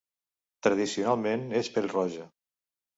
[0.69, 2.31] Tradicionalment, és pel-roja.